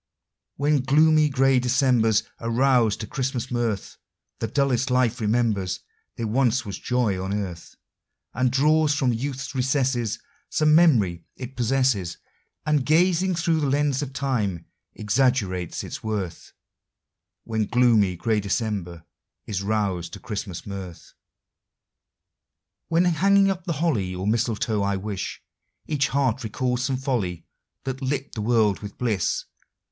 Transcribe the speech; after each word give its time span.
When 0.55 0.79
gloomy, 0.81 1.29
gray 1.29 1.59
Decembers 1.59 2.23
are 2.39 2.49
roused 2.49 3.01
to 3.01 3.05
Christmas 3.07 3.51
mirth, 3.51 3.97
The 4.39 4.47
dullest 4.47 4.89
life 4.89 5.21
remembers 5.21 5.81
there 6.15 6.25
once 6.25 6.65
was 6.65 6.79
joy 6.79 7.23
on 7.23 7.31
earth, 7.31 7.75
And 8.33 8.49
draws 8.49 8.95
from 8.95 9.13
youth's 9.13 9.53
recesses 9.53 10.17
Some 10.49 10.73
memory 10.73 11.27
it 11.35 11.55
possesses, 11.55 12.17
And, 12.65 12.83
gazing 12.83 13.35
through 13.35 13.59
the 13.59 13.69
lens 13.69 14.01
of 14.01 14.11
time, 14.11 14.65
exaggerates 14.95 15.83
its 15.83 16.03
worth, 16.03 16.51
When 17.43 17.65
gloomy, 17.67 18.15
gray 18.15 18.39
December 18.39 19.05
is 19.45 19.61
roused 19.61 20.13
to 20.13 20.19
Christmas 20.19 20.65
mirth. 20.65 21.13
When 22.87 23.05
hanging 23.05 23.51
up 23.51 23.65
the 23.65 23.73
holly 23.73 24.15
or 24.15 24.25
mistletoe, 24.25 24.81
I 24.81 24.95
wis 24.97 25.37
Each 25.85 26.07
heart 26.07 26.43
recalls 26.43 26.83
some 26.85 26.97
folly 26.97 27.45
that 27.83 28.01
lit 28.01 28.33
the 28.33 28.41
world 28.41 28.79
with 28.79 28.97
bliss. 28.97 29.45